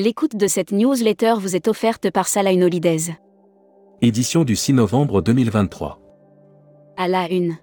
[0.00, 3.16] L'écoute de cette newsletter vous est offerte par Salah Holidays.
[4.00, 5.98] Édition du 6 novembre 2023.
[6.96, 7.56] À la une.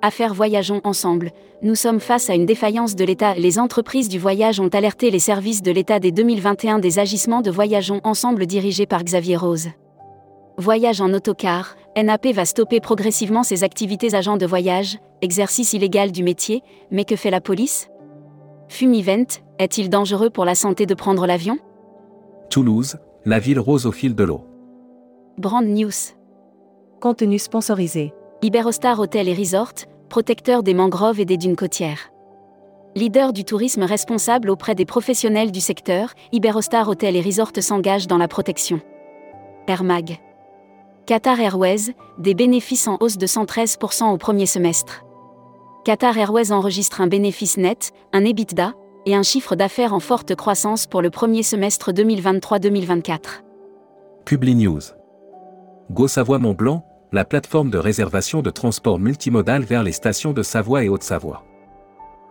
[0.00, 1.30] Affaire Voyageons ensemble.
[1.60, 3.34] Nous sommes face à une défaillance de l'État.
[3.34, 7.50] Les entreprises du voyage ont alerté les services de l'État dès 2021 des agissements de
[7.50, 9.68] Voyageons ensemble dirigés par Xavier Rose.
[10.56, 16.22] Voyage en autocar, NAP va stopper progressivement ses activités agents de voyage, exercice illégal du
[16.22, 17.90] métier, mais que fait la police?
[18.72, 21.58] Fumivent, est-il dangereux pour la santé de prendre l'avion?
[22.48, 24.46] Toulouse, la ville rose au fil de l'eau.
[25.36, 25.90] Brand News.
[26.98, 28.14] Contenu sponsorisé.
[28.40, 29.74] Iberostar Hotel et Resort,
[30.08, 32.10] protecteur des mangroves et des dunes côtières.
[32.94, 38.18] Leader du tourisme responsable auprès des professionnels du secteur, Iberostar Hotel et Resort s'engage dans
[38.18, 38.80] la protection.
[39.68, 40.18] Air Mag.
[41.04, 45.04] Qatar Airways, des bénéfices en hausse de 113% au premier semestre.
[45.84, 50.86] Qatar Airways enregistre un bénéfice net, un EBITDA, et un chiffre d'affaires en forte croissance
[50.86, 53.42] pour le premier semestre 2023-2024.
[54.24, 54.80] Publi News.
[55.90, 60.44] Go Savoie Mont Blanc, la plateforme de réservation de transport multimodal vers les stations de
[60.44, 61.44] Savoie et Haute-Savoie.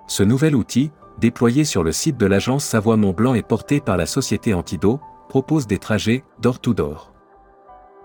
[0.08, 3.98] Ce nouvel outil, déployé sur le site de l'agence Savoie Mont Blanc et porté par
[3.98, 7.12] la société Antido, propose des trajets door-to-door.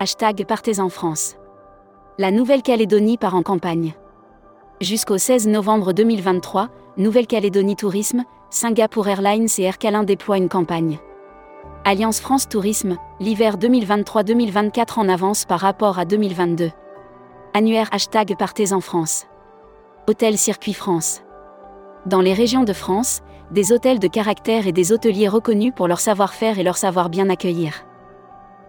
[0.01, 1.37] Hashtag Partez en France.
[2.19, 3.95] La Nouvelle-Calédonie part en campagne.
[4.83, 10.99] Jusqu'au 16 novembre 2023, Nouvelle-Calédonie Tourisme, Singapour Airlines et Air déploient une campagne.
[11.87, 16.71] Alliance France Tourisme, l'hiver 2023-2024 en avance par rapport à 2022.
[17.55, 19.25] Annuaire hashtag Partez en France.
[20.09, 21.23] Hôtel Circuit France.
[22.05, 26.01] Dans les régions de France, des hôtels de caractère et des hôteliers reconnus pour leur
[26.01, 27.87] savoir-faire et leur savoir bien accueillir.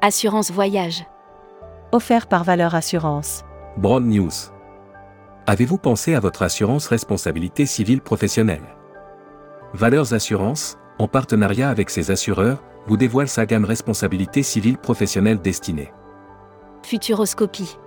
[0.01, 1.03] Assurance Voyage.
[1.91, 3.43] Offert par Valeur Assurance.
[3.75, 4.56] Broad News.
[5.49, 8.75] Avez-vous pensé à votre assurance responsabilité civile professionnelle?
[9.73, 15.93] Valeurs Assurance, en partenariat avec ses assureurs, vous dévoile sa gamme responsabilité civile professionnelle destinée.
[16.83, 17.77] Futuroscopie.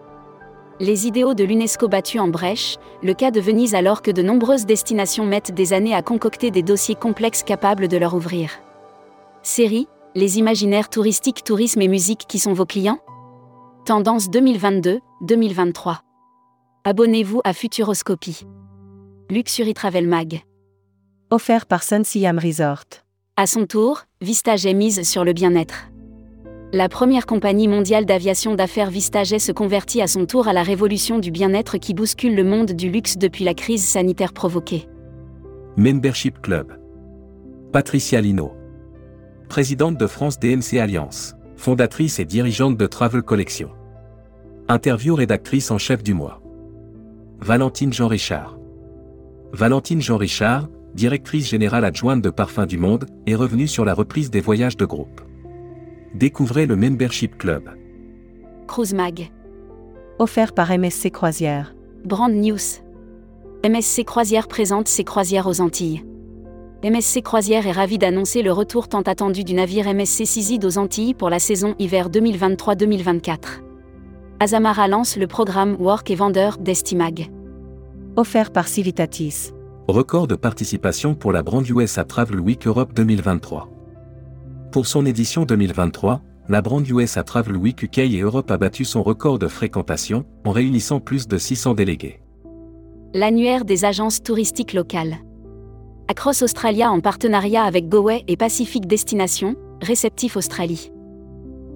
[0.78, 4.64] Les idéaux de l'UNESCO battus en brèche, le cas de Venise alors que de nombreuses
[4.64, 8.52] destinations mettent des années à concocter des dossiers complexes capables de leur ouvrir.
[9.42, 13.00] Série, les imaginaires touristiques, tourisme et musique qui sont vos clients?
[13.84, 15.98] Tendance 2022-2023.
[16.82, 18.46] Abonnez-vous à Futuroscopie.
[19.30, 20.40] Luxury Travel Mag.
[21.28, 22.86] Offert par Sun Siam Resort.
[23.36, 25.90] À son tour, Vistage est mise sur le bien-être.
[26.72, 31.18] La première compagnie mondiale d'aviation d'affaires Vistage se convertit à son tour à la révolution
[31.18, 34.88] du bien-être qui bouscule le monde du luxe depuis la crise sanitaire provoquée.
[35.76, 36.80] Membership Club.
[37.74, 38.52] Patricia Lino.
[39.50, 43.68] Présidente de France DMC Alliance, fondatrice et dirigeante de Travel Collection.
[44.68, 46.39] Interview rédactrice en chef du mois.
[47.42, 48.58] Valentine Jean-Richard.
[49.54, 54.42] Valentine Jean-Richard, directrice générale adjointe de Parfums du Monde, est revenue sur la reprise des
[54.42, 55.22] voyages de groupe.
[56.14, 57.70] Découvrez le Membership Club.
[58.68, 59.30] Cruise Mag.
[60.18, 61.74] Offert par MSC Croisière.
[62.04, 62.58] Brand News.
[63.66, 66.04] MSC Croisière présente ses croisières aux Antilles.
[66.84, 71.14] MSC Croisière est ravi d'annoncer le retour tant attendu du navire MSC Sizid aux Antilles
[71.14, 73.69] pour la saison hiver 2023-2024.
[74.42, 77.30] Azamara lance le programme Work et Vendeur d'Estimag.
[78.16, 79.52] Offert par Civitatis.
[79.86, 83.68] Record de participation pour la Brand USA Travel Week Europe 2023.
[84.72, 89.02] Pour son édition 2023, la Brand USA Travel Week UK et Europe a battu son
[89.02, 92.22] record de fréquentation, en réunissant plus de 600 délégués.
[93.12, 95.18] L'annuaire des agences touristiques locales.
[96.08, 100.90] Across Australia en partenariat avec GoWay et Pacific Destination, réceptif Australie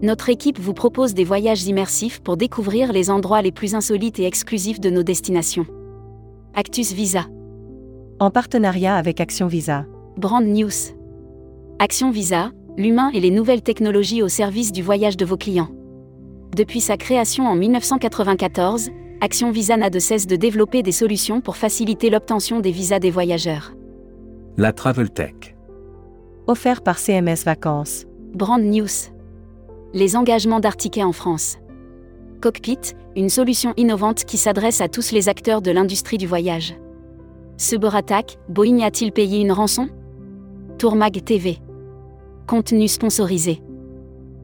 [0.03, 4.27] notre équipe vous propose des voyages immersifs pour découvrir les endroits les plus insolites et
[4.27, 5.66] exclusifs de nos destinations.
[6.55, 7.27] Actus Visa.
[8.21, 9.87] En partenariat avec Action Visa.
[10.16, 10.94] Brand News.
[11.78, 15.71] Action Visa, l'humain et les nouvelles technologies au service du voyage de vos clients.
[16.55, 18.91] Depuis sa création en 1994,
[19.21, 23.11] Action Visa n'a de cesse de développer des solutions pour faciliter l'obtention des visas des
[23.11, 23.73] voyageurs.
[24.56, 25.56] La Travel Tech.
[26.47, 28.05] Offert par CMS Vacances.
[28.35, 29.13] Brand News
[29.94, 31.56] les engagements d'Artiquet en France.
[32.41, 32.81] Cockpit,
[33.14, 36.75] une solution innovante qui s'adresse à tous les acteurs de l'industrie du voyage.
[37.56, 39.88] Cyberattaque, Boeing a-t-il payé une rançon?
[40.79, 41.58] Tourmag TV.
[42.49, 43.62] Contenu sponsorisé.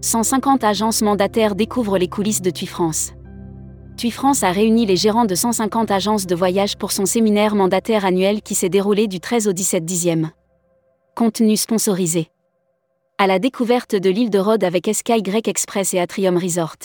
[0.02, 3.12] 150 agences mandataires découvrent les coulisses de TUI France.
[3.96, 8.04] TUI France a réuni les gérants de 150 agences de voyage pour son séminaire mandataire
[8.04, 10.30] annuel qui s'est déroulé du 13 au 17 dixième.
[11.16, 12.30] Contenu sponsorisé
[13.20, 16.78] à la découverte de l'île de Rhodes avec Sky Greek Express et Atrium Resort.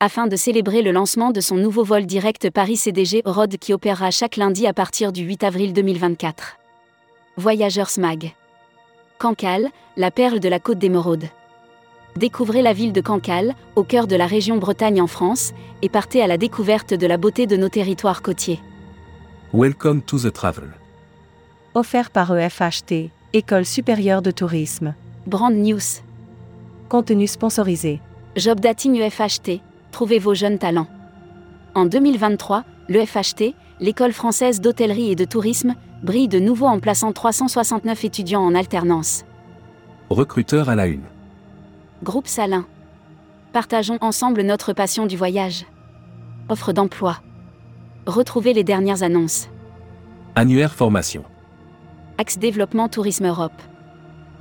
[0.00, 4.38] Afin de célébrer le lancement de son nouveau vol direct Paris-CDG Rhodes qui opérera chaque
[4.38, 6.56] lundi à partir du 8 avril 2024.
[7.36, 8.32] Voyageurs Mag.
[9.20, 11.26] Cancale, la perle de la côte d'Émeraude.
[12.16, 16.22] Découvrez la ville de Cancale, au cœur de la région Bretagne en France, et partez
[16.22, 18.58] à la découverte de la beauté de nos territoires côtiers.
[19.54, 20.70] Welcome to the travel.
[21.76, 24.96] Offert par EFHT, École supérieure de tourisme.
[25.26, 26.04] Brand News.
[26.88, 28.00] Contenu sponsorisé.
[28.36, 29.60] Job Dating EFHT.
[29.90, 30.86] Trouvez vos jeunes talents.
[31.74, 35.74] En 2023, l'EFHT, l'école française d'hôtellerie et de tourisme,
[36.04, 39.24] brille de nouveau en plaçant 369 étudiants en alternance.
[40.10, 41.02] Recruteur à la une.
[42.04, 42.64] Groupe Salin.
[43.52, 45.66] Partageons ensemble notre passion du voyage.
[46.48, 47.18] Offre d'emploi.
[48.06, 49.48] Retrouvez les dernières annonces.
[50.36, 51.24] Annuaire formation.
[52.16, 53.60] Axe Développement Tourisme Europe.